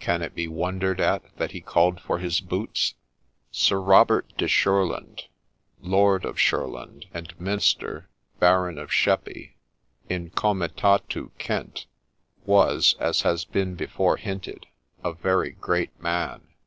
Can 0.00 0.20
it 0.20 0.34
be 0.34 0.48
wondered 0.48 1.00
at 1.00 1.34
that 1.38 1.52
h'e 1.52 1.64
called 1.64 1.98
for 1.98 2.18
his 2.18 2.42
boots? 2.42 2.92
Sir 3.50 3.80
Robert 3.80 4.30
de 4.36 4.44
Shurland, 4.46 5.22
Lord 5.80 6.26
of 6.26 6.36
Shurland 6.36 7.06
and 7.14 7.32
Minster, 7.40 8.10
Baron 8.38 8.76
of 8.76 8.92
Sheppey 8.92 9.56
in 10.10 10.28
comitatu 10.28 11.30
Kent, 11.38 11.86
was, 12.44 12.96
as 13.00 13.22
has 13.22 13.46
been 13.46 13.74
before 13.74 14.18
hinted, 14.18 14.66
a 15.02 15.14
very 15.14 15.52
great 15.52 15.98
man. 15.98 16.48